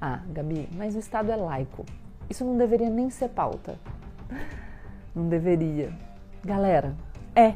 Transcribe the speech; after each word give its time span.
Ah, 0.00 0.20
Gabi, 0.32 0.68
mas 0.76 0.94
o 0.94 0.98
Estado 0.98 1.30
é 1.30 1.36
laico. 1.36 1.84
Isso 2.28 2.44
não 2.44 2.56
deveria 2.56 2.88
nem 2.88 3.10
ser 3.10 3.28
pauta. 3.28 3.74
Não 5.14 5.28
deveria. 5.28 5.92
Galera, 6.44 6.94
é. 7.34 7.54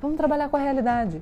Vamos 0.00 0.16
trabalhar 0.16 0.48
com 0.48 0.56
a 0.56 0.60
realidade. 0.60 1.20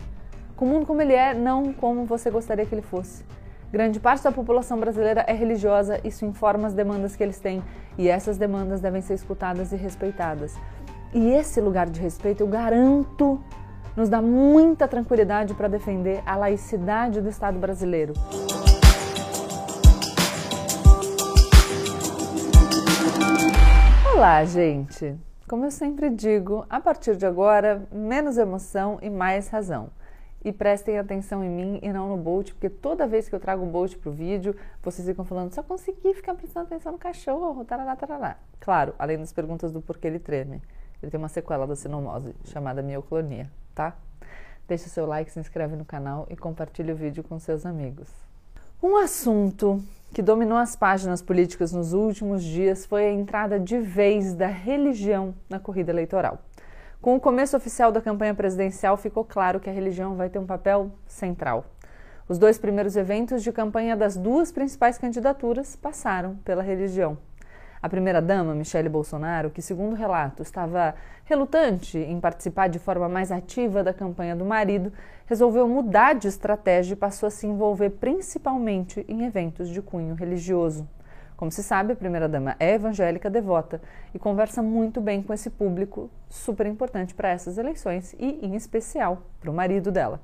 Com 0.55 0.65
o 0.65 0.69
mundo 0.69 0.87
como 0.87 1.03
ele 1.03 1.15
é, 1.15 1.35
não 1.35 1.73
como 1.73 2.05
você 2.05 2.31
gostaria 2.31 2.65
que 2.65 2.75
ele 2.75 2.83
fosse. 2.83 3.25
Grande 3.73 3.99
parte 3.99 4.23
da 4.23 4.31
população 4.31 4.79
brasileira 4.79 5.25
é 5.27 5.33
religiosa, 5.33 6.01
isso 6.05 6.25
informa 6.25 6.69
as 6.69 6.75
demandas 6.75 7.17
que 7.17 7.25
eles 7.25 7.41
têm, 7.41 7.61
e 7.99 8.09
essas 8.09 8.39
demandas 8.39 8.81
devem 8.81 9.01
ser 9.01 9.15
escutadas 9.15 9.73
e 9.73 9.77
respeitadas. 9.77 10.55
E 11.13 11.31
esse 11.31 11.61
lugar 11.61 11.91
de 11.91 12.01
respeito, 12.01 12.43
eu 12.43 12.47
garanto, 12.47 13.41
nos 13.97 14.09
dá 14.09 14.23
muita 14.23 14.87
tranquilidade 14.87 15.55
para 15.55 15.67
defender 15.67 16.23
a 16.25 16.37
laicidade 16.37 17.21
do 17.21 17.29
Estado 17.29 17.59
brasileiro. 17.59 18.13
Olá, 24.15 24.45
gente! 24.45 25.19
Como 25.49 25.65
eu 25.65 25.73
sempre 25.73 26.09
digo, 26.09 26.65
a 26.71 26.81
partir 26.81 27.17
de 27.17 27.27
agora, 27.27 27.83
menos 27.91 28.39
emoção 28.39 28.97
e 29.03 29.11
mais 29.11 29.49
razão. 29.49 29.91
E 30.45 30.53
prestem 30.53 30.97
atenção 30.97 31.43
em 31.43 31.51
mim 31.51 31.81
e 31.83 31.93
não 31.93 32.09
no 32.09 32.17
Bolt, 32.17 32.53
porque 32.53 32.71
toda 32.71 33.09
vez 33.09 33.29
que 33.29 33.35
eu 33.35 33.41
trago 33.41 33.65
o 33.65 33.67
Bolt 33.67 33.97
pro 33.97 34.13
vídeo, 34.13 34.55
vocês 34.85 35.07
ficam 35.09 35.25
falando, 35.25 35.53
só 35.53 35.65
consegui 35.65 36.15
ficar 36.15 36.37
prestando 36.37 36.67
atenção 36.67 36.93
no 36.93 36.99
cachorro, 36.99 37.65
tarará, 37.65 37.97
tarará. 37.97 38.37
Claro, 38.61 38.95
além 39.01 39.19
das 39.19 39.33
perguntas 39.33 39.73
do 39.73 39.83
porquê 39.83 40.07
ele 40.07 40.21
treme. 40.21 40.63
Ele 41.03 41.11
tem 41.11 41.19
uma 41.19 41.29
sequela 41.29 41.67
da 41.67 41.75
sinomose, 41.75 42.37
chamada 42.45 42.83
mioclonia, 42.83 43.51
tá? 43.75 43.97
Deixe 44.69 44.89
seu 44.89 45.07
like, 45.07 45.33
se 45.33 45.41
inscreve 45.41 45.75
no 45.75 45.85
canal 45.85 46.25
e 46.31 46.37
compartilhe 46.37 46.93
o 46.93 46.97
vídeo 46.97 47.25
com 47.25 47.37
seus 47.41 47.67
amigos. 47.67 48.09
Um 48.87 48.99
assunto 48.99 49.83
que 50.13 50.21
dominou 50.21 50.59
as 50.59 50.77
páginas 50.77 51.23
políticas 51.23 51.73
nos 51.73 51.95
últimos 51.95 52.45
dias 52.45 52.85
foi 52.85 53.07
a 53.07 53.13
entrada 53.15 53.59
de 53.59 53.79
vez 53.79 54.35
da 54.35 54.47
religião 54.47 55.35
na 55.49 55.59
corrida 55.59 55.91
eleitoral. 55.91 56.39
Com 57.01 57.17
o 57.17 57.21
começo 57.21 57.57
oficial 57.57 57.91
da 57.91 58.03
campanha 58.03 58.35
presidencial, 58.35 58.99
ficou 58.99 59.25
claro 59.25 59.59
que 59.59 59.71
a 59.71 59.73
religião 59.73 60.17
vai 60.17 60.29
ter 60.29 60.39
um 60.39 60.45
papel 60.45 60.91
central. 61.07 61.65
Os 62.29 62.37
dois 62.37 62.59
primeiros 62.59 62.95
eventos 62.95 63.43
de 63.43 63.51
campanha 63.53 63.97
das 63.97 64.19
duas 64.19 64.53
principais 64.53 64.99
candidaturas 64.99 65.75
passaram 65.77 66.37
pela 66.45 66.63
religião. 66.63 67.17
A 67.85 67.89
primeira-dama, 67.91 68.55
Michele 68.55 68.89
Bolsonaro, 68.89 69.51
que, 69.51 69.61
segundo 69.61 69.95
relato, 69.95 70.43
estava 70.43 70.95
relutante 71.27 71.99
em 71.99 72.19
participar 72.19 72.67
de 72.67 72.79
forma 72.79 73.11
mais 73.11 73.31
ativa 73.31 73.85
da 73.85 73.93
campanha 73.93 74.35
do 74.35 74.43
marido, 74.43 74.91
resolveu 75.27 75.69
mudar 75.69 76.15
de 76.15 76.27
estratégia 76.27 76.95
e 76.95 76.97
passou 76.97 77.27
a 77.27 77.31
se 77.31 77.47
envolver 77.47 77.91
principalmente 77.91 79.05
em 79.07 79.27
eventos 79.27 79.69
de 79.69 79.83
cunho 79.83 80.15
religioso. 80.15 80.89
Como 81.37 81.53
se 81.53 81.63
sabe, 81.63 81.93
a 81.93 81.97
primeira-dama 81.97 82.57
é 82.59 82.73
evangélica 82.73 83.29
devota 83.29 83.83
e 84.15 84.19
conversa 84.19 84.63
muito 84.63 84.99
bem 84.99 85.23
com 85.23 85.35
esse 85.35 85.51
público 85.51 86.11
super 86.31 86.65
importante 86.65 87.15
para 87.15 87.29
essas 87.29 87.59
eleições 87.59 88.15
e, 88.19 88.47
em 88.47 88.55
especial, 88.55 89.25
para 89.39 89.51
o 89.51 89.55
marido 89.55 89.93
dela. 89.93 90.23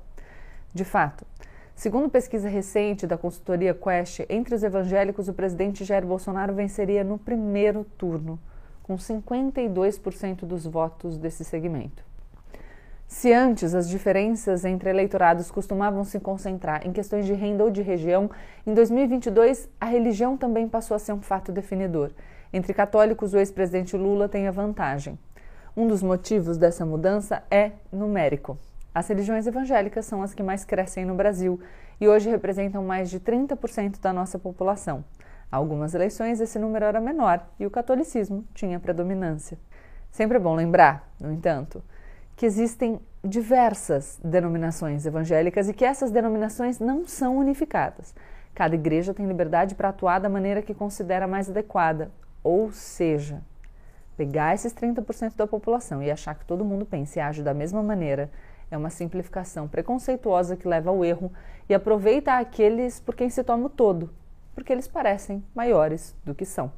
De 0.73 0.83
fato, 0.83 1.27
Segundo 1.81 2.11
pesquisa 2.11 2.47
recente 2.47 3.07
da 3.07 3.17
consultoria 3.17 3.73
Quest, 3.73 4.19
entre 4.29 4.53
os 4.53 4.61
evangélicos, 4.61 5.27
o 5.27 5.33
presidente 5.33 5.83
Jair 5.83 6.05
Bolsonaro 6.05 6.53
venceria 6.53 7.03
no 7.03 7.17
primeiro 7.17 7.83
turno, 7.97 8.39
com 8.83 8.97
52% 8.97 10.45
dos 10.45 10.67
votos 10.67 11.17
desse 11.17 11.43
segmento. 11.43 12.03
Se 13.07 13.33
antes 13.33 13.73
as 13.73 13.89
diferenças 13.89 14.63
entre 14.63 14.91
eleitorados 14.91 15.49
costumavam 15.49 16.03
se 16.03 16.19
concentrar 16.19 16.85
em 16.85 16.93
questões 16.93 17.25
de 17.25 17.33
renda 17.33 17.63
ou 17.63 17.71
de 17.71 17.81
região, 17.81 18.29
em 18.63 18.75
2022 18.75 19.67
a 19.81 19.87
religião 19.87 20.37
também 20.37 20.69
passou 20.69 20.93
a 20.93 20.99
ser 20.99 21.13
um 21.13 21.21
fato 21.23 21.51
definidor. 21.51 22.11
Entre 22.53 22.75
católicos, 22.75 23.33
o 23.33 23.39
ex-presidente 23.39 23.97
Lula 23.97 24.29
tem 24.29 24.47
a 24.47 24.51
vantagem. 24.51 25.17
Um 25.75 25.87
dos 25.87 26.03
motivos 26.03 26.59
dessa 26.59 26.85
mudança 26.85 27.41
é 27.49 27.71
numérico. 27.91 28.55
As 28.93 29.07
religiões 29.07 29.47
evangélicas 29.47 30.05
são 30.05 30.21
as 30.21 30.33
que 30.33 30.43
mais 30.43 30.65
crescem 30.65 31.05
no 31.05 31.15
Brasil 31.15 31.59
e 31.99 32.07
hoje 32.07 32.29
representam 32.29 32.83
mais 32.83 33.09
de 33.09 33.19
30% 33.19 34.01
da 34.01 34.11
nossa 34.11 34.37
população. 34.37 35.03
Há 35.49 35.55
algumas 35.55 35.93
eleições 35.93 36.41
esse 36.41 36.59
número 36.59 36.85
era 36.85 36.99
menor 36.99 37.45
e 37.57 37.65
o 37.65 37.71
catolicismo 37.71 38.45
tinha 38.53 38.79
predominância. 38.79 39.57
Sempre 40.11 40.37
é 40.37 40.39
bom 40.39 40.55
lembrar, 40.55 41.09
no 41.19 41.31
entanto, 41.31 41.81
que 42.35 42.45
existem 42.45 42.99
diversas 43.23 44.19
denominações 44.23 45.05
evangélicas 45.05 45.69
e 45.69 45.73
que 45.73 45.85
essas 45.85 46.11
denominações 46.11 46.79
não 46.79 47.07
são 47.07 47.37
unificadas. 47.37 48.13
Cada 48.53 48.75
igreja 48.75 49.13
tem 49.13 49.25
liberdade 49.25 49.75
para 49.75 49.89
atuar 49.89 50.19
da 50.19 50.27
maneira 50.27 50.61
que 50.61 50.73
considera 50.73 51.27
mais 51.27 51.49
adequada, 51.49 52.11
ou 52.43 52.71
seja, 52.71 53.41
pegar 54.17 54.53
esses 54.53 54.73
30% 54.73 55.35
da 55.37 55.47
população 55.47 56.03
e 56.03 56.11
achar 56.11 56.35
que 56.35 56.45
todo 56.45 56.65
mundo 56.65 56.85
pensa 56.85 57.19
e 57.19 57.21
age 57.21 57.41
da 57.41 57.53
mesma 57.53 57.81
maneira 57.81 58.29
é 58.71 58.77
uma 58.77 58.89
simplificação 58.89 59.67
preconceituosa 59.67 60.55
que 60.55 60.67
leva 60.67 60.89
ao 60.89 61.03
erro 61.03 61.31
e 61.67 61.73
aproveita 61.73 62.37
aqueles 62.37 62.99
por 62.99 63.13
quem 63.13 63.29
se 63.29 63.43
toma 63.43 63.65
o 63.65 63.69
todo, 63.69 64.09
porque 64.55 64.71
eles 64.71 64.87
parecem 64.87 65.43
maiores 65.53 66.15
do 66.23 66.33
que 66.33 66.45
são. 66.45 66.71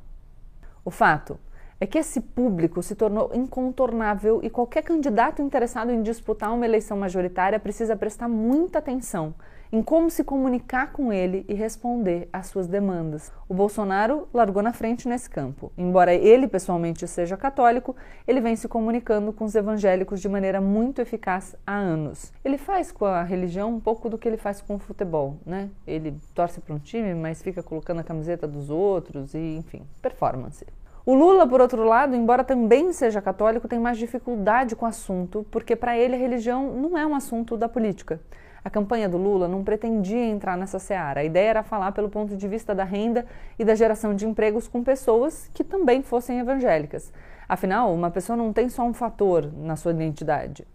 O 0.84 0.90
fato 0.92 1.40
é 1.80 1.86
que 1.86 1.98
esse 1.98 2.20
público 2.20 2.82
se 2.82 2.96
tornou 2.96 3.32
incontornável 3.34 4.40
e 4.44 4.50
qualquer 4.50 4.84
candidato 4.84 5.42
interessado 5.42 5.92
em 5.92 6.02
disputar 6.02 6.54
uma 6.54 6.66
eleição 6.66 6.98
majoritária 6.98 7.60
precisa 7.60 7.96
prestar 7.96 8.28
muita 8.28 8.80
atenção 8.80 9.36
em 9.74 9.82
como 9.82 10.08
se 10.08 10.24
comunicar 10.24 10.92
com 10.92 11.12
ele 11.12 11.44
e 11.50 11.56
responder 11.56 12.30
às 12.32 12.46
suas 12.46 12.68
demandas. 12.68 13.32
O 13.50 13.56
Bolsonaro 13.56 14.28
largou 14.32 14.62
na 14.62 14.72
frente 14.72 15.08
nesse 15.08 15.28
campo. 15.28 15.72
Embora 15.76 16.14
ele 16.14 16.48
pessoalmente 16.48 17.08
seja 17.08 17.36
católico, 17.36 17.96
ele 18.28 18.40
vem 18.40 18.56
se 18.56 18.68
comunicando 18.68 19.34
com 19.34 19.46
os 19.46 19.56
evangélicos 19.56 20.22
de 20.22 20.30
maneira 20.30 20.62
muito 20.62 21.02
eficaz 21.02 21.56
há 21.66 21.74
anos. 21.74 22.32
Ele 22.46 22.60
faz 22.60 22.92
com 22.92 23.06
a 23.06 23.24
religião 23.24 23.72
um 23.72 23.80
pouco 23.80 24.12
do 24.12 24.18
que 24.20 24.28
ele 24.28 24.38
faz 24.38 24.62
com 24.62 24.76
o 24.76 24.80
futebol, 24.80 25.38
né? 25.44 25.72
Ele 25.88 26.20
torce 26.36 26.62
para 26.62 26.76
um 26.76 26.80
time, 26.80 27.16
mas 27.16 27.42
fica 27.42 27.64
colocando 27.64 28.02
a 28.02 28.04
camiseta 28.04 28.48
dos 28.48 28.70
outros 28.70 29.34
e, 29.34 29.56
enfim, 29.56 29.82
performance. 30.04 30.68
O 31.04 31.16
Lula, 31.16 31.48
por 31.48 31.60
outro 31.60 31.84
lado, 31.84 32.16
embora 32.16 32.44
também 32.44 32.94
seja 32.94 33.24
católico, 33.24 33.68
tem 33.68 33.80
mais 33.80 33.98
dificuldade 33.98 34.76
com 34.76 34.86
o 34.86 34.88
assunto, 34.88 35.44
porque 35.50 35.76
para 35.76 35.98
ele 35.98 36.14
a 36.14 36.20
religião 36.20 36.72
não 36.72 36.96
é 36.96 37.08
um 37.08 37.16
assunto 37.16 37.58
da 37.58 37.68
política. 37.68 38.22
A 38.66 38.70
campanha 38.70 39.10
do 39.10 39.18
Lula 39.18 39.48
não 39.48 39.64
pretendia 39.64 40.26
entrar 40.26 40.58
nessa 40.58 40.80
seara. 40.80 41.20
A 41.20 41.24
ideia 41.24 41.50
era 41.50 41.64
falar 41.64 41.92
pelo 41.92 42.10
ponto 42.10 42.38
de 42.38 42.48
vista 42.48 42.74
da 42.74 42.86
renda 42.86 43.26
e 43.60 43.66
da 43.66 43.76
geração 43.76 44.16
de 44.16 44.26
empregos 44.26 44.70
com 44.70 44.82
pessoas 44.84 45.50
que 45.54 45.66
também 45.66 46.02
fossem 46.02 46.40
evangélicas. 46.40 47.12
Afinal, 47.48 47.94
uma 47.94 48.10
pessoa 48.10 48.38
não 48.38 48.54
tem 48.54 48.70
só 48.70 48.84
um 48.84 48.94
fator 48.94 49.52
na 49.54 49.76
sua 49.76 49.92
identidade. 49.92 50.66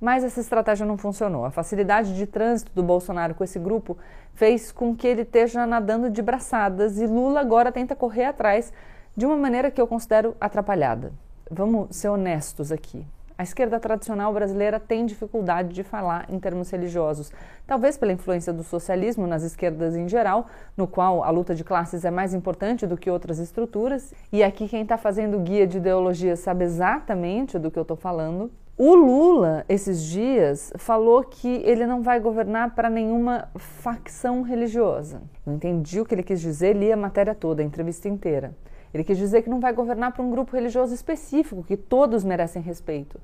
Mas 0.00 0.22
essa 0.22 0.40
estratégia 0.40 0.86
não 0.86 0.96
funcionou. 0.96 1.44
A 1.44 1.50
facilidade 1.50 2.14
de 2.14 2.26
trânsito 2.26 2.70
do 2.74 2.82
Bolsonaro 2.82 3.34
com 3.34 3.42
esse 3.42 3.58
grupo 3.58 3.96
fez 4.34 4.70
com 4.70 4.94
que 4.94 5.08
ele 5.08 5.22
esteja 5.22 5.66
nadando 5.66 6.08
de 6.08 6.22
braçadas 6.22 6.98
e 6.98 7.06
Lula 7.06 7.40
agora 7.40 7.72
tenta 7.72 7.96
correr 7.96 8.26
atrás 8.26 8.72
de 9.16 9.26
uma 9.26 9.36
maneira 9.36 9.70
que 9.70 9.80
eu 9.80 9.86
considero 9.86 10.36
atrapalhada. 10.40 11.12
Vamos 11.50 11.96
ser 11.96 12.08
honestos 12.08 12.70
aqui. 12.70 13.04
A 13.38 13.42
esquerda 13.42 13.78
tradicional 13.78 14.32
brasileira 14.32 14.80
tem 14.80 15.04
dificuldade 15.04 15.74
de 15.74 15.82
falar 15.82 16.24
em 16.30 16.40
termos 16.40 16.70
religiosos, 16.70 17.30
talvez 17.66 17.98
pela 17.98 18.12
influência 18.12 18.50
do 18.50 18.64
socialismo 18.64 19.26
nas 19.26 19.42
esquerdas 19.42 19.94
em 19.94 20.08
geral, 20.08 20.46
no 20.74 20.86
qual 20.86 21.22
a 21.22 21.28
luta 21.28 21.54
de 21.54 21.62
classes 21.62 22.06
é 22.06 22.10
mais 22.10 22.32
importante 22.32 22.86
do 22.86 22.96
que 22.96 23.10
outras 23.10 23.38
estruturas. 23.38 24.14
E 24.32 24.42
aqui 24.42 24.66
quem 24.66 24.82
está 24.82 24.96
fazendo 24.96 25.38
guia 25.38 25.66
de 25.66 25.76
ideologia 25.76 26.34
sabe 26.34 26.64
exatamente 26.64 27.58
do 27.58 27.70
que 27.70 27.78
eu 27.78 27.82
estou 27.82 27.96
falando. 27.96 28.50
O 28.78 28.94
Lula, 28.94 29.66
esses 29.68 30.02
dias, 30.02 30.72
falou 30.78 31.22
que 31.22 31.48
ele 31.64 31.84
não 31.84 32.02
vai 32.02 32.18
governar 32.18 32.74
para 32.74 32.88
nenhuma 32.88 33.48
facção 33.54 34.40
religiosa. 34.40 35.20
Não 35.44 35.56
entendi 35.56 36.00
o 36.00 36.06
que 36.06 36.14
ele 36.14 36.22
quis 36.22 36.40
dizer, 36.40 36.74
li 36.74 36.90
a 36.90 36.96
matéria 36.96 37.34
toda, 37.34 37.60
a 37.60 37.64
entrevista 37.64 38.08
inteira. 38.08 38.54
Ele 38.92 39.04
quis 39.04 39.18
dizer 39.18 39.42
que 39.42 39.50
não 39.50 39.60
vai 39.60 39.74
governar 39.74 40.12
para 40.12 40.22
um 40.22 40.30
grupo 40.30 40.56
religioso 40.56 40.94
específico, 40.94 41.62
que 41.62 41.76
todos 41.76 42.24
merecem 42.24 42.62
respeito. 42.62 43.20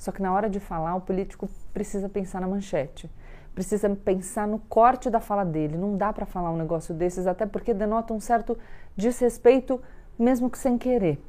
Só 0.00 0.10
que 0.10 0.22
na 0.22 0.32
hora 0.32 0.48
de 0.48 0.58
falar, 0.58 0.94
o 0.94 1.02
político 1.02 1.46
precisa 1.74 2.08
pensar 2.08 2.40
na 2.40 2.48
manchete, 2.48 3.08
precisa 3.54 3.86
pensar 3.90 4.48
no 4.48 4.58
corte 4.58 5.10
da 5.10 5.20
fala 5.20 5.44
dele. 5.44 5.76
Não 5.76 5.94
dá 5.94 6.10
para 6.10 6.24
falar 6.24 6.50
um 6.50 6.56
negócio 6.56 6.94
desses, 6.94 7.26
até 7.26 7.44
porque 7.44 7.74
denota 7.74 8.14
um 8.14 8.18
certo 8.18 8.56
desrespeito, 8.96 9.78
mesmo 10.18 10.48
que 10.48 10.56
sem 10.56 10.78
querer. 10.78 11.22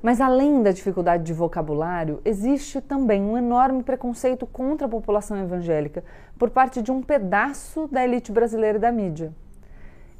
Mas 0.00 0.20
além 0.20 0.62
da 0.62 0.70
dificuldade 0.70 1.24
de 1.24 1.32
vocabulário, 1.32 2.22
existe 2.24 2.80
também 2.80 3.20
um 3.20 3.36
enorme 3.36 3.82
preconceito 3.82 4.46
contra 4.46 4.86
a 4.86 4.90
população 4.90 5.36
evangélica 5.36 6.04
por 6.38 6.48
parte 6.48 6.80
de 6.80 6.92
um 6.92 7.02
pedaço 7.02 7.88
da 7.88 8.04
elite 8.04 8.30
brasileira 8.30 8.78
e 8.78 8.80
da 8.80 8.92
mídia. 8.92 9.34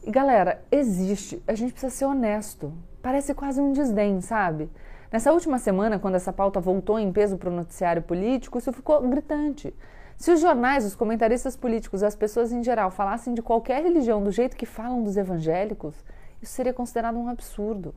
E 0.05 0.11
galera, 0.11 0.61
existe, 0.73 1.41
a 1.47 1.55
gente 1.55 1.71
precisa 1.71 1.95
ser 1.95 2.07
honesto. 2.07 2.73
Parece 3.01 3.33
quase 3.33 3.61
um 3.61 3.73
desdém, 3.73 4.21
sabe? 4.21 4.69
Nessa 5.13 5.33
última 5.33 5.59
semana, 5.59 5.99
quando 5.99 6.15
essa 6.15 6.33
pauta 6.33 6.61
voltou 6.61 6.97
em 6.97 7.11
peso 7.11 7.37
para 7.37 7.51
o 7.51 7.53
noticiário 7.53 8.01
político, 8.01 8.59
isso 8.59 8.73
ficou 8.73 9.01
gritante. 9.09 9.75
Se 10.17 10.31
os 10.31 10.41
jornais, 10.41 10.85
os 10.85 10.95
comentaristas 10.95 11.57
políticos, 11.57 12.05
as 12.05 12.15
pessoas 12.15 12.53
em 12.53 12.63
geral 12.63 12.93
falassem 12.93 13.35
de 13.35 13.43
qualquer 13.43 13.83
religião 13.83 14.23
do 14.23 14.31
jeito 14.31 14.57
que 14.57 14.65
falam 14.65 15.03
dos 15.03 15.17
evangélicos, 15.17 15.97
isso 16.41 16.53
seria 16.53 16.73
considerado 16.73 17.19
um 17.19 17.29
absurdo. 17.29 17.93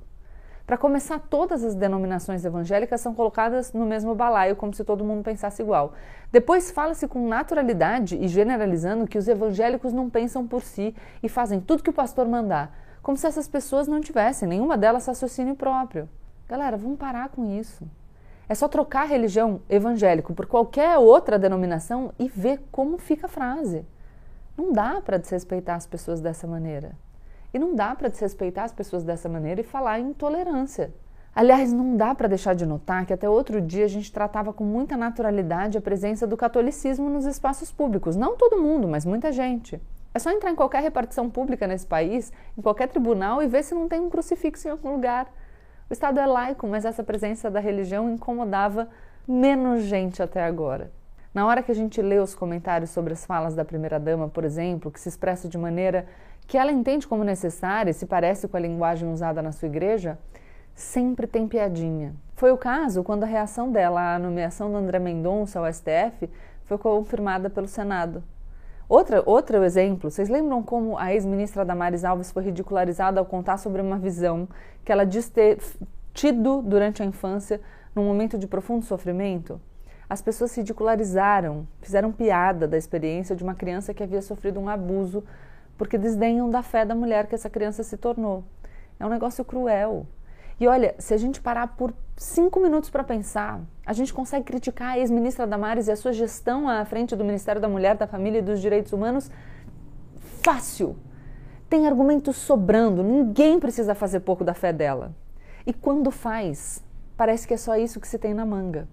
Para 0.66 0.76
começar, 0.76 1.20
todas 1.20 1.64
as 1.64 1.76
denominações 1.76 2.44
evangélicas 2.46 3.00
são 3.00 3.14
colocadas 3.14 3.74
no 3.74 3.86
mesmo 3.86 4.16
balaio, 4.16 4.56
como 4.56 4.74
se 4.74 4.84
todo 4.84 5.04
mundo 5.04 5.22
pensasse 5.22 5.62
igual. 5.62 5.94
Depois 6.32 6.72
fala-se 6.72 7.08
com 7.08 7.28
naturalidade 7.28 8.16
e 8.16 8.28
generalizando 8.28 9.06
que 9.06 9.20
os 9.20 9.28
evangélicos 9.28 9.94
não 9.94 10.10
pensam 10.10 10.48
por 10.48 10.64
si 10.64 10.96
e 11.22 11.30
fazem 11.30 11.60
tudo 11.60 11.84
que 11.84 11.92
o 11.92 11.94
pastor 11.94 12.28
mandar, 12.28 12.76
como 13.04 13.18
se 13.18 13.28
essas 13.28 13.48
pessoas 13.48 13.88
não 13.88 14.02
tivessem 14.02 14.48
nenhuma 14.48 14.76
delas 14.76 15.06
raciocínio 15.06 15.54
próprio. 15.54 16.10
Galera, 16.48 16.78
vamos 16.78 16.98
parar 16.98 17.30
com 17.30 17.58
isso. 17.58 17.88
É 18.48 18.54
só 18.54 18.68
trocar 18.68 19.08
religião 19.08 19.62
evangélico 19.70 20.34
por 20.34 20.46
qualquer 20.46 20.98
outra 20.98 21.40
denominação 21.40 22.14
e 22.20 22.28
ver 22.28 22.62
como 22.72 22.98
fica 22.98 23.28
a 23.28 23.30
frase. 23.30 23.86
Não 24.58 24.72
dá 24.72 25.02
para 25.02 25.18
desrespeitar 25.18 25.76
as 25.76 25.88
pessoas 25.88 26.20
dessa 26.20 26.46
maneira. 26.46 26.92
E 27.54 27.58
não 27.58 27.74
dá 27.74 27.96
para 27.96 28.10
desrespeitar 28.10 28.66
as 28.66 28.74
pessoas 28.74 29.04
dessa 29.04 29.30
maneira 29.30 29.62
e 29.62 29.64
falar 29.64 30.00
em 30.00 30.10
intolerância. 30.10 30.94
Aliás, 31.36 31.74
não 31.74 31.96
dá 31.98 32.14
para 32.14 32.28
deixar 32.28 32.54
de 32.54 32.66
notar 32.66 33.06
que 33.06 33.14
até 33.14 33.28
outro 33.28 33.60
dia 33.60 33.86
a 33.86 33.88
gente 33.88 34.12
tratava 34.12 34.54
com 34.54 34.64
muita 34.64 34.96
naturalidade 34.96 35.78
a 35.78 35.82
presença 35.82 36.28
do 36.28 36.38
catolicismo 36.38 37.10
nos 37.10 37.26
espaços 37.26 37.72
públicos. 37.72 38.16
Não 38.16 38.38
todo 38.38 38.62
mundo, 38.62 38.88
mas 38.88 39.06
muita 39.06 39.32
gente. 39.32 39.82
É 40.14 40.20
só 40.20 40.30
entrar 40.30 40.52
em 40.52 40.56
qualquer 40.56 40.84
repartição 40.84 41.28
pública 41.30 41.66
nesse 41.66 41.88
país, 41.88 42.32
em 42.56 42.62
qualquer 42.62 42.88
tribunal 42.88 43.42
e 43.42 43.48
ver 43.48 43.64
se 43.64 43.74
não 43.74 43.88
tem 43.88 44.00
um 44.00 44.12
crucifixo 44.12 44.68
em 44.68 44.72
algum 44.72 44.92
lugar. 44.92 45.28
O 45.90 45.94
Estado 45.94 46.20
é 46.20 46.26
laico, 46.26 46.68
mas 46.68 46.86
essa 46.86 47.04
presença 47.04 47.52
da 47.52 47.60
religião 47.60 48.10
incomodava 48.10 48.90
menos 49.28 49.84
gente 49.84 50.24
até 50.24 50.44
agora. 50.44 50.92
Na 51.34 51.46
hora 51.48 51.64
que 51.64 51.72
a 51.72 51.76
gente 51.76 52.02
lê 52.02 52.20
os 52.20 52.36
comentários 52.36 52.92
sobre 52.92 53.14
as 53.14 53.26
falas 53.26 53.56
da 53.56 53.66
primeira-dama, 53.66 54.30
por 54.30 54.44
exemplo, 54.44 54.92
que 54.92 55.00
se 55.00 55.10
expressa 55.10 55.50
de 55.50 55.58
maneira 55.58 56.06
que 56.48 56.58
ela 56.58 56.72
entende 56.72 57.08
como 57.08 57.24
necessária 57.24 57.92
e 57.92 57.94
se 57.94 58.06
parece 58.06 58.48
com 58.48 58.58
a 58.58 58.60
linguagem 58.60 59.12
usada 59.12 59.42
na 59.42 59.52
sua 59.52 59.68
igreja, 59.68 60.18
sempre 60.76 61.26
tem 61.26 61.48
piadinha. 61.48 62.14
Foi 62.36 62.52
o 62.52 62.58
caso 62.58 63.04
quando 63.04 63.24
a 63.24 63.28
reação 63.28 63.72
dela 63.72 64.16
à 64.16 64.20
nomeação 64.20 64.72
do 64.72 64.78
André 64.78 65.00
Mendonça 65.00 65.60
ao 65.60 65.72
STF 65.72 66.30
foi 66.66 66.78
confirmada 66.78 67.50
pelo 67.50 67.68
Senado. 67.68 68.24
Outra, 68.88 69.24
outro 69.26 69.64
exemplo, 69.64 70.12
vocês 70.12 70.30
lembram 70.30 70.62
como 70.62 70.98
a 70.98 71.14
ex-ministra 71.14 71.64
Damares 71.64 72.04
Alves 72.04 72.32
foi 72.32 72.44
ridicularizada 72.44 73.20
ao 73.20 73.26
contar 73.26 73.58
sobre 73.58 73.82
uma 73.82 73.98
visão 73.98 74.48
que 74.84 74.92
ela 74.92 75.06
diz 75.06 75.30
ter 75.30 75.58
tido 76.14 76.62
durante 76.62 77.02
a 77.02 77.06
infância 77.06 77.62
num 77.96 78.04
momento 78.04 78.38
de 78.38 78.46
profundo 78.46 78.86
sofrimento? 78.86 79.60
As 80.10 80.22
pessoas 80.22 80.52
se 80.52 80.60
ridicularizaram, 80.60 81.66
fizeram 81.82 82.12
piada 82.12 82.68
da 82.68 82.78
experiência 82.78 83.36
de 83.36 83.44
uma 83.44 83.56
criança 83.56 83.94
que 83.94 84.04
havia 84.04 84.22
sofrido 84.22 84.60
um 84.60 84.68
abuso 84.70 85.24
porque 85.78 85.98
desdenham 85.98 86.50
da 86.50 86.62
fé 86.62 86.86
da 86.86 86.94
mulher 86.94 87.28
que 87.28 87.36
essa 87.36 87.50
criança 87.50 87.84
se 87.84 87.98
tornou. 87.98 88.44
É 89.00 89.06
um 89.06 89.10
negócio 89.10 89.44
cruel. 89.44 90.06
E 90.60 90.68
olha, 90.68 90.96
se 90.98 91.14
a 91.14 91.18
gente 91.18 91.42
parar 91.42 91.76
por 91.76 91.94
cinco 92.16 92.60
minutos 92.60 92.90
para 92.90 93.04
pensar, 93.04 93.62
a 93.86 93.94
gente 93.94 94.14
consegue 94.14 94.46
criticar 94.46 94.94
a 94.94 95.00
ex-ministra 95.00 95.48
Damares 95.48 95.88
e 95.88 95.92
a 95.92 95.96
sua 95.96 96.14
gestão 96.14 96.70
à 96.70 96.86
frente 96.86 97.16
do 97.16 97.24
Ministério 97.26 97.62
da 97.62 97.68
Mulher, 97.68 97.98
da 97.98 98.08
Família 98.08 98.40
e 98.40 98.42
dos 98.42 98.62
Direitos 98.62 98.94
Humanos 98.94 99.30
fácil. 100.44 100.98
Tem 101.70 101.88
argumentos 101.88 102.36
sobrando, 102.36 103.02
ninguém 103.02 103.60
precisa 103.60 103.96
fazer 103.96 104.20
pouco 104.20 104.44
da 104.44 104.54
fé 104.54 104.74
dela. 104.74 105.16
E 105.66 105.74
quando 105.74 106.12
faz, 106.12 106.84
parece 107.16 107.48
que 107.48 107.54
é 107.54 107.58
só 107.58 107.78
isso 107.78 108.00
que 108.00 108.08
se 108.08 108.20
tem 108.20 108.34
na 108.34 108.46
manga. 108.46 108.88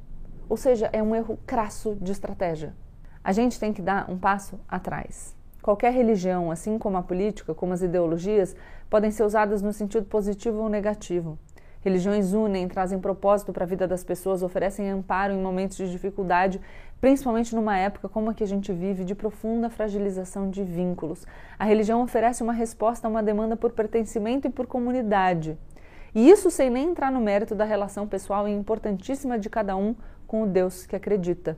Ou 0.49 0.57
seja, 0.57 0.89
é 0.93 1.03
um 1.03 1.15
erro 1.15 1.39
crasso 1.45 1.97
de 2.01 2.12
estratégia. 2.12 2.75
A 3.23 3.33
gente 3.33 3.59
tem 3.59 3.73
que 3.73 3.83
dar 3.83 4.09
um 4.09 4.17
passo 4.17 4.59
atrás. 4.69 5.37
Qualquer 5.61 5.93
religião, 5.93 6.51
assim 6.51 6.79
como 6.79 6.97
a 6.97 7.03
política, 7.03 7.55
como 7.55 7.73
as 7.73 7.83
ideologias, 7.83 8.57
podem 8.89 9.11
ser 9.11 9.25
usadas 9.25 9.61
no 9.61 9.73
sentido 9.73 10.07
positivo 10.07 10.62
ou 10.62 10.69
negativo. 10.69 11.39
Religiões 11.82 12.35
unem, 12.35 12.69
trazem 12.69 12.99
propósito 12.99 13.53
para 13.53 13.65
a 13.65 13.67
vida 13.67 13.88
das 13.88 14.05
pessoas, 14.05 14.43
oferecem 14.43 14.91
amparo 14.91 15.32
em 15.32 15.41
momentos 15.41 15.79
de 15.79 15.91
dificuldade, 15.91 16.61
principalmente 17.00 17.55
numa 17.55 17.79
época 17.79 18.09
como 18.09 18.29
a 18.29 18.35
que 18.35 18.44
a 18.44 18.47
gente 18.47 18.71
vive, 18.71 19.03
de 19.03 19.15
profunda 19.15 19.71
fragilização 19.71 20.50
de 20.50 20.62
vínculos. 20.62 21.27
A 21.59 21.65
religião 21.65 22.03
oferece 22.03 22.43
uma 22.43 22.53
resposta 22.53 23.09
a 23.09 23.11
uma 23.11 23.23
demanda 23.23 23.56
por 23.56 23.73
pertencimento 23.73 24.47
e 24.47 24.50
por 24.50 24.67
comunidade. 24.67 25.56
E 26.15 26.29
isso 26.29 26.50
sem 26.50 26.69
nem 26.69 26.91
entrar 26.91 27.11
no 27.11 27.21
mérito 27.21 27.55
da 27.55 27.65
relação 27.65 28.06
pessoal 28.06 28.47
e 28.47 28.53
importantíssima 28.53 29.38
de 29.38 29.49
cada 29.49 29.75
um 29.76 29.94
com 30.26 30.43
o 30.43 30.47
Deus 30.47 30.85
que 30.85 30.97
acredita. 30.97 31.56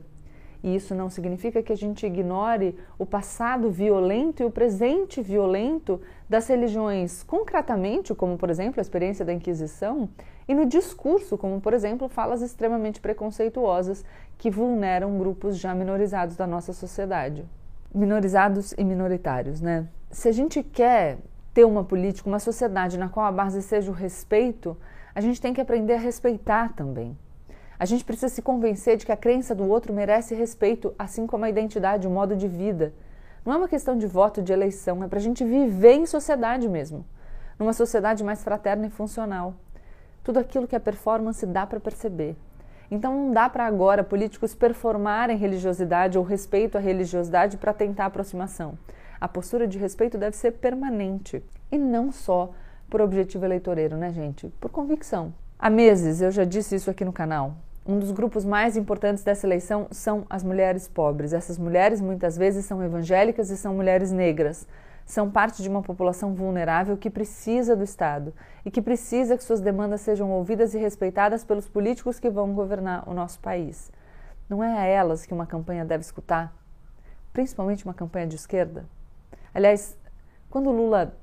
E 0.63 0.73
isso 0.73 0.95
não 0.95 1.09
significa 1.09 1.61
que 1.61 1.73
a 1.73 1.75
gente 1.75 2.05
ignore 2.05 2.79
o 2.97 3.05
passado 3.05 3.69
violento 3.69 4.41
e 4.41 4.45
o 4.45 4.49
presente 4.49 5.21
violento 5.21 5.99
das 6.29 6.47
religiões, 6.47 7.21
concretamente, 7.21 8.15
como 8.15 8.37
por 8.37 8.49
exemplo 8.49 8.79
a 8.79 8.81
experiência 8.81 9.25
da 9.25 9.33
Inquisição, 9.33 10.09
e 10.47 10.55
no 10.55 10.65
discurso, 10.65 11.37
como 11.37 11.59
por 11.59 11.73
exemplo 11.73 12.07
falas 12.07 12.41
extremamente 12.41 13.01
preconceituosas 13.01 14.05
que 14.37 14.49
vulneram 14.49 15.17
grupos 15.17 15.57
já 15.57 15.75
minorizados 15.75 16.37
da 16.37 16.47
nossa 16.47 16.71
sociedade. 16.71 17.45
Minorizados 17.93 18.73
e 18.77 18.83
minoritários, 18.85 19.59
né? 19.59 19.87
Se 20.09 20.29
a 20.29 20.31
gente 20.31 20.63
quer 20.63 21.17
ter 21.53 21.65
uma 21.65 21.83
política, 21.83 22.29
uma 22.29 22.39
sociedade 22.39 22.97
na 22.97 23.09
qual 23.09 23.25
a 23.25 23.31
base 23.31 23.61
seja 23.61 23.91
o 23.91 23.93
respeito, 23.93 24.77
a 25.13 25.21
gente 25.21 25.39
tem 25.41 25.53
que 25.53 25.61
aprender 25.61 25.93
a 25.93 25.99
respeitar 25.99 26.73
também. 26.73 27.15
A 27.79 27.85
gente 27.85 28.05
precisa 28.05 28.29
se 28.29 28.41
convencer 28.41 28.97
de 28.97 29.05
que 29.05 29.11
a 29.11 29.17
crença 29.17 29.55
do 29.55 29.67
outro 29.67 29.93
merece 29.93 30.35
respeito, 30.35 30.93
assim 30.97 31.25
como 31.25 31.45
a 31.45 31.49
identidade, 31.49 32.07
o 32.07 32.11
modo 32.11 32.35
de 32.35 32.47
vida. 32.47 32.93
Não 33.45 33.53
é 33.53 33.57
uma 33.57 33.67
questão 33.67 33.97
de 33.97 34.07
voto, 34.07 34.41
de 34.41 34.53
eleição, 34.53 35.03
é 35.03 35.07
para 35.07 35.19
a 35.19 35.21
gente 35.21 35.43
viver 35.43 35.93
em 35.93 36.05
sociedade 36.05 36.69
mesmo. 36.69 37.05
Numa 37.59 37.73
sociedade 37.73 38.23
mais 38.23 38.43
fraterna 38.43 38.87
e 38.87 38.89
funcional. 38.89 39.55
Tudo 40.23 40.39
aquilo 40.39 40.67
que 40.67 40.75
é 40.75 40.79
performance 40.79 41.45
dá 41.45 41.65
para 41.65 41.79
perceber. 41.79 42.37
Então 42.89 43.13
não 43.13 43.31
dá 43.33 43.49
para 43.49 43.65
agora 43.65 44.03
políticos 44.03 44.53
performarem 44.53 45.35
religiosidade 45.35 46.17
ou 46.17 46.23
respeito 46.23 46.77
à 46.77 46.81
religiosidade 46.81 47.57
para 47.57 47.73
tentar 47.73 48.05
aproximação. 48.05 48.77
A 49.19 49.27
postura 49.27 49.67
de 49.67 49.77
respeito 49.77 50.17
deve 50.17 50.35
ser 50.37 50.51
permanente 50.51 51.43
e 51.71 51.77
não 51.77 52.11
só 52.11 52.51
por 52.89 53.01
objetivo 53.01 53.45
eleitoreiro, 53.45 53.97
né, 53.97 54.11
gente? 54.13 54.47
Por 54.59 54.69
convicção. 54.69 55.33
Há 55.57 55.69
meses 55.69 56.21
eu 56.21 56.31
já 56.31 56.43
disse 56.43 56.75
isso 56.75 56.89
aqui 56.89 57.05
no 57.05 57.13
canal. 57.13 57.55
Um 57.85 57.99
dos 57.99 58.11
grupos 58.11 58.45
mais 58.45 58.77
importantes 58.77 59.23
dessa 59.23 59.45
eleição 59.45 59.87
são 59.91 60.25
as 60.29 60.43
mulheres 60.43 60.87
pobres. 60.87 61.33
Essas 61.33 61.57
mulheres 61.57 61.99
muitas 61.99 62.37
vezes 62.37 62.65
são 62.65 62.83
evangélicas 62.83 63.49
e 63.49 63.57
são 63.57 63.73
mulheres 63.73 64.11
negras. 64.11 64.67
São 65.05 65.29
parte 65.29 65.61
de 65.61 65.67
uma 65.67 65.81
população 65.81 66.33
vulnerável 66.33 66.95
que 66.95 67.09
precisa 67.09 67.75
do 67.75 67.83
Estado 67.83 68.33
e 68.65 68.71
que 68.71 68.81
precisa 68.81 69.35
que 69.35 69.43
suas 69.43 69.59
demandas 69.59 70.01
sejam 70.01 70.31
ouvidas 70.31 70.73
e 70.73 70.77
respeitadas 70.77 71.43
pelos 71.43 71.67
políticos 71.67 72.19
que 72.19 72.29
vão 72.29 72.53
governar 72.53 73.07
o 73.07 73.13
nosso 73.13 73.39
país. 73.39 73.91
Não 74.49 74.63
é 74.63 74.77
a 74.77 74.85
elas 74.85 75.25
que 75.25 75.33
uma 75.33 75.45
campanha 75.45 75.83
deve 75.83 76.03
escutar, 76.03 76.53
principalmente 77.33 77.83
uma 77.83 77.93
campanha 77.93 78.27
de 78.27 78.35
esquerda. 78.35 78.85
Aliás, 79.53 79.97
quando 80.49 80.71
Lula 80.71 81.13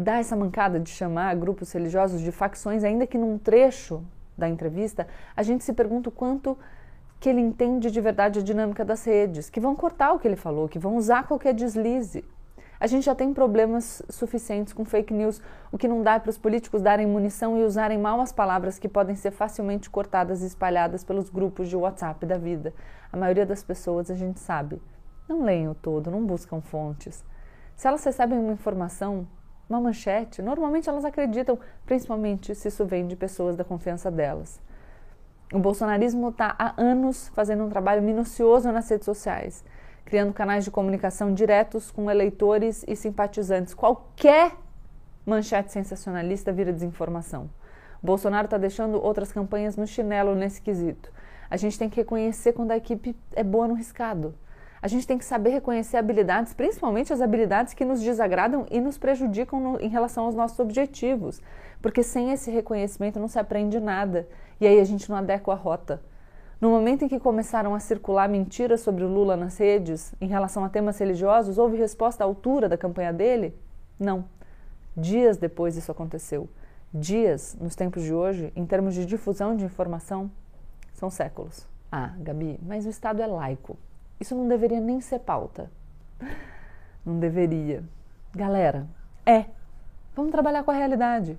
dá 0.00 0.18
essa 0.18 0.34
mancada 0.34 0.80
de 0.80 0.90
chamar 0.90 1.36
grupos 1.36 1.72
religiosos 1.72 2.20
de 2.20 2.32
facções, 2.32 2.82
ainda 2.84 3.06
que 3.06 3.18
num 3.18 3.38
trecho 3.38 4.02
da 4.36 4.48
entrevista, 4.48 5.06
a 5.36 5.42
gente 5.42 5.62
se 5.62 5.72
pergunta 5.72 6.08
o 6.08 6.12
quanto 6.12 6.56
que 7.20 7.28
ele 7.28 7.40
entende 7.40 7.90
de 7.90 8.00
verdade 8.00 8.38
a 8.38 8.42
dinâmica 8.42 8.84
das 8.84 9.04
redes, 9.04 9.50
que 9.50 9.60
vão 9.60 9.76
cortar 9.76 10.12
o 10.12 10.18
que 10.18 10.26
ele 10.26 10.36
falou, 10.36 10.68
que 10.68 10.78
vão 10.78 10.96
usar 10.96 11.26
qualquer 11.26 11.52
deslize. 11.52 12.24
A 12.80 12.86
gente 12.86 13.04
já 13.04 13.14
tem 13.14 13.34
problemas 13.34 14.00
suficientes 14.08 14.72
com 14.72 14.86
fake 14.86 15.12
news, 15.12 15.42
o 15.70 15.76
que 15.76 15.86
não 15.86 16.02
dá 16.02 16.18
para 16.18 16.30
os 16.30 16.38
políticos 16.38 16.80
darem 16.80 17.06
munição 17.06 17.58
e 17.58 17.62
usarem 17.62 17.98
mal 17.98 18.22
as 18.22 18.32
palavras 18.32 18.78
que 18.78 18.88
podem 18.88 19.14
ser 19.14 19.32
facilmente 19.32 19.90
cortadas 19.90 20.40
e 20.40 20.46
espalhadas 20.46 21.04
pelos 21.04 21.28
grupos 21.28 21.68
de 21.68 21.76
WhatsApp 21.76 22.24
da 22.24 22.38
vida. 22.38 22.72
A 23.12 23.18
maioria 23.18 23.44
das 23.44 23.62
pessoas, 23.62 24.10
a 24.10 24.14
gente 24.14 24.40
sabe, 24.40 24.80
não 25.28 25.42
leem 25.42 25.68
o 25.68 25.74
todo, 25.74 26.10
não 26.10 26.24
buscam 26.24 26.62
fontes. 26.62 27.22
Se 27.76 27.86
elas 27.86 28.02
recebem 28.02 28.38
uma 28.38 28.54
informação, 28.54 29.26
uma 29.70 29.80
manchete, 29.80 30.42
normalmente 30.42 30.88
elas 30.88 31.04
acreditam, 31.04 31.58
principalmente 31.86 32.54
se 32.54 32.68
isso 32.68 32.84
vem 32.84 33.06
de 33.06 33.14
pessoas 33.14 33.56
da 33.56 33.64
confiança 33.64 34.10
delas. 34.10 34.60
O 35.52 35.58
bolsonarismo 35.58 36.28
está 36.28 36.54
há 36.58 36.74
anos 36.76 37.28
fazendo 37.28 37.64
um 37.64 37.68
trabalho 37.68 38.02
minucioso 38.02 38.70
nas 38.70 38.88
redes 38.88 39.04
sociais, 39.04 39.64
criando 40.04 40.32
canais 40.32 40.64
de 40.64 40.70
comunicação 40.70 41.32
diretos 41.32 41.90
com 41.90 42.10
eleitores 42.10 42.84
e 42.86 42.94
simpatizantes. 42.94 43.74
Qualquer 43.74 44.52
manchete 45.24 45.72
sensacionalista 45.72 46.52
vira 46.52 46.72
desinformação. 46.72 47.48
Bolsonaro 48.02 48.46
está 48.46 48.58
deixando 48.58 49.02
outras 49.02 49.32
campanhas 49.32 49.76
no 49.76 49.86
chinelo 49.86 50.34
nesse 50.34 50.60
quesito. 50.60 51.12
A 51.48 51.56
gente 51.56 51.78
tem 51.78 51.88
que 51.88 51.96
reconhecer 51.96 52.52
quando 52.52 52.70
a 52.70 52.76
equipe 52.76 53.16
é 53.34 53.42
boa 53.44 53.68
no 53.68 53.74
riscado. 53.74 54.34
A 54.82 54.88
gente 54.88 55.06
tem 55.06 55.18
que 55.18 55.24
saber 55.24 55.50
reconhecer 55.50 55.98
habilidades, 55.98 56.54
principalmente 56.54 57.12
as 57.12 57.20
habilidades 57.20 57.74
que 57.74 57.84
nos 57.84 58.00
desagradam 58.00 58.66
e 58.70 58.80
nos 58.80 58.96
prejudicam 58.96 59.60
no, 59.60 59.80
em 59.80 59.88
relação 59.88 60.24
aos 60.24 60.34
nossos 60.34 60.58
objetivos. 60.58 61.40
Porque 61.82 62.02
sem 62.02 62.32
esse 62.32 62.50
reconhecimento 62.50 63.20
não 63.20 63.28
se 63.28 63.38
aprende 63.38 63.78
nada. 63.78 64.26
E 64.58 64.66
aí 64.66 64.80
a 64.80 64.84
gente 64.84 65.08
não 65.10 65.16
adequa 65.16 65.52
a 65.52 65.56
rota. 65.56 66.00
No 66.60 66.70
momento 66.70 67.04
em 67.04 67.08
que 67.08 67.18
começaram 67.18 67.74
a 67.74 67.80
circular 67.80 68.28
mentiras 68.28 68.80
sobre 68.80 69.04
o 69.04 69.08
Lula 69.08 69.36
nas 69.36 69.58
redes 69.58 70.14
em 70.20 70.26
relação 70.26 70.64
a 70.64 70.68
temas 70.68 70.98
religiosos, 70.98 71.58
houve 71.58 71.76
resposta 71.76 72.24
à 72.24 72.26
altura 72.26 72.68
da 72.68 72.76
campanha 72.76 73.12
dele? 73.12 73.54
Não. 73.98 74.24
Dias 74.96 75.36
depois 75.36 75.76
isso 75.76 75.90
aconteceu. 75.92 76.48
Dias, 76.92 77.56
nos 77.60 77.76
tempos 77.76 78.02
de 78.02 78.12
hoje, 78.12 78.52
em 78.56 78.66
termos 78.66 78.94
de 78.94 79.06
difusão 79.06 79.56
de 79.56 79.64
informação, 79.64 80.30
são 80.92 81.08
séculos. 81.08 81.66
Ah, 81.90 82.14
Gabi, 82.18 82.58
mas 82.62 82.84
o 82.84 82.90
Estado 82.90 83.22
é 83.22 83.26
laico. 83.26 83.78
Isso 84.20 84.34
não 84.34 84.46
deveria 84.46 84.80
nem 84.80 85.00
ser 85.00 85.20
pauta. 85.20 85.70
Não 87.04 87.18
deveria. 87.18 87.82
Galera, 88.34 88.86
é. 89.24 89.46
Vamos 90.14 90.30
trabalhar 90.30 90.62
com 90.62 90.70
a 90.70 90.74
realidade. 90.74 91.38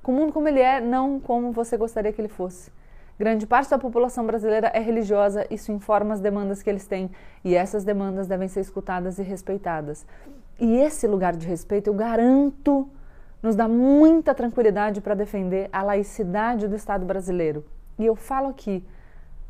Com 0.00 0.12
o 0.12 0.14
mundo 0.14 0.32
como 0.32 0.46
ele 0.46 0.60
é, 0.60 0.80
não 0.80 1.18
como 1.18 1.50
você 1.50 1.76
gostaria 1.76 2.12
que 2.12 2.20
ele 2.20 2.28
fosse. 2.28 2.70
Grande 3.18 3.46
parte 3.46 3.68
da 3.68 3.78
população 3.78 4.24
brasileira 4.24 4.68
é 4.68 4.78
religiosa, 4.78 5.46
isso 5.50 5.72
informa 5.72 6.14
as 6.14 6.20
demandas 6.20 6.62
que 6.62 6.70
eles 6.70 6.86
têm, 6.86 7.10
e 7.44 7.54
essas 7.54 7.84
demandas 7.84 8.26
devem 8.26 8.48
ser 8.48 8.60
escutadas 8.60 9.18
e 9.18 9.22
respeitadas. 9.22 10.06
E 10.58 10.76
esse 10.76 11.06
lugar 11.06 11.36
de 11.36 11.46
respeito, 11.46 11.88
eu 11.88 11.94
garanto, 11.94 12.88
nos 13.42 13.56
dá 13.56 13.68
muita 13.68 14.34
tranquilidade 14.34 15.00
para 15.00 15.14
defender 15.14 15.68
a 15.72 15.82
laicidade 15.82 16.68
do 16.68 16.76
Estado 16.76 17.04
brasileiro. 17.04 17.64
E 17.98 18.06
eu 18.06 18.14
falo 18.14 18.48
aqui 18.48 18.82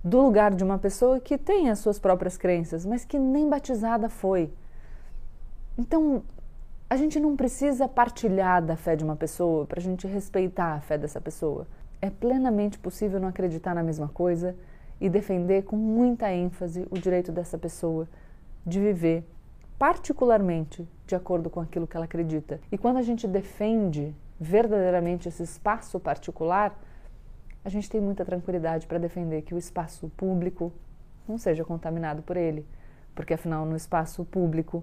do 0.02 0.20
lugar 0.20 0.54
de 0.54 0.64
uma 0.64 0.78
pessoa 0.78 1.20
que 1.20 1.36
tem 1.36 1.68
as 1.70 1.78
suas 1.78 1.98
próprias 1.98 2.36
crenças, 2.36 2.86
mas 2.86 3.04
que 3.04 3.18
nem 3.18 3.48
batizada 3.48 4.08
foi. 4.08 4.52
Então, 5.76 6.22
a 6.88 6.96
gente 6.96 7.20
não 7.20 7.36
precisa 7.36 7.88
partilhar 7.88 8.64
da 8.64 8.76
fé 8.76 8.96
de 8.96 9.04
uma 9.04 9.16
pessoa 9.16 9.66
para 9.66 9.78
a 9.78 9.82
gente 9.82 10.06
respeitar 10.06 10.74
a 10.74 10.80
fé 10.80 10.98
dessa 10.98 11.20
pessoa. 11.20 11.66
É 12.00 12.10
plenamente 12.10 12.78
possível 12.78 13.20
não 13.20 13.28
acreditar 13.28 13.74
na 13.74 13.82
mesma 13.82 14.08
coisa 14.08 14.56
e 15.00 15.08
defender 15.08 15.62
com 15.62 15.76
muita 15.76 16.32
ênfase 16.32 16.86
o 16.90 16.98
direito 16.98 17.30
dessa 17.30 17.56
pessoa 17.56 18.08
de 18.66 18.80
viver 18.80 19.24
particularmente 19.78 20.86
de 21.06 21.14
acordo 21.14 21.48
com 21.48 21.58
aquilo 21.58 21.86
que 21.86 21.96
ela 21.96 22.04
acredita. 22.04 22.60
E 22.70 22.76
quando 22.76 22.98
a 22.98 23.02
gente 23.02 23.26
defende 23.26 24.14
verdadeiramente 24.38 25.26
esse 25.26 25.42
espaço 25.42 25.98
particular, 25.98 26.78
a 27.64 27.68
gente 27.68 27.90
tem 27.90 28.00
muita 28.00 28.24
tranquilidade 28.24 28.86
para 28.86 28.98
defender 28.98 29.42
que 29.42 29.54
o 29.54 29.58
espaço 29.58 30.08
público 30.16 30.72
não 31.28 31.38
seja 31.38 31.64
contaminado 31.64 32.22
por 32.22 32.36
ele, 32.36 32.66
porque 33.14 33.34
afinal 33.34 33.66
no 33.66 33.76
espaço 33.76 34.24
público 34.24 34.82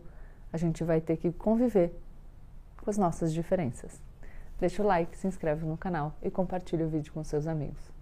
a 0.51 0.57
gente 0.57 0.84
vai 0.84 1.01
ter 1.01 1.17
que 1.17 1.31
conviver 1.31 1.93
com 2.84 2.89
as 2.89 2.98
nossas 2.98 3.34
diferenças. 3.34 4.01
Deixa 4.60 4.81
o 4.81 4.86
like, 4.86 5.17
se 5.17 5.27
inscreve 5.27 5.65
no 5.65 5.77
canal 5.77 6.15
e 6.22 6.31
compartilha 6.31 6.86
o 6.86 6.89
vídeo 6.89 7.12
com 7.13 7.24
seus 7.24 7.48
amigos. 7.48 7.97